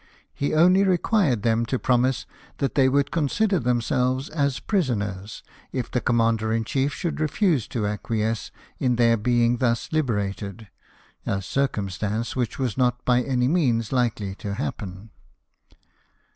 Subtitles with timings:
[0.33, 2.25] He only required them to promise
[2.57, 7.67] that they would consider them selves as prisoners, if the commander in chief should refuse
[7.67, 10.69] to acquiesce in their being thus hberated—
[11.27, 15.11] a circumstance which was not by any means likely to happen.